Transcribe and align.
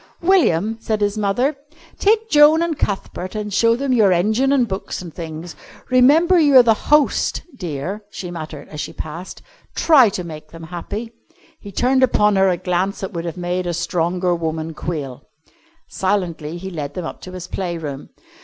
"William," 0.23 0.77
said 0.81 0.99
his 0.99 1.15
mother, 1.15 1.55
"take 1.99 2.27
Joan 2.27 2.63
and 2.63 2.75
Cuthbert 2.75 3.35
and 3.35 3.53
show 3.53 3.75
them 3.75 3.93
your 3.93 4.11
engine 4.11 4.51
and 4.51 4.67
books 4.67 4.99
and 4.99 5.13
things. 5.13 5.55
Remember 5.91 6.39
you're 6.39 6.63
the 6.63 6.73
host, 6.73 7.43
dear," 7.55 8.03
she 8.09 8.31
murmured 8.31 8.67
as 8.69 8.83
he 8.83 8.93
passed. 8.93 9.43
"Try 9.75 10.09
to 10.09 10.23
make 10.23 10.49
them 10.49 10.63
happy." 10.63 11.11
He 11.59 11.71
turned 11.71 12.01
upon 12.01 12.35
her 12.35 12.49
a 12.49 12.57
glance 12.57 13.01
that 13.01 13.13
would 13.13 13.25
have 13.25 13.37
made 13.37 13.67
a 13.67 13.75
stronger 13.75 14.33
woman 14.33 14.73
quail. 14.73 15.21
Silently 15.87 16.57
he 16.57 16.71
led 16.71 16.95
them 16.95 17.05
up 17.05 17.21
to 17.21 17.33
his 17.33 17.47
play 17.47 17.77
room. 17.77 18.09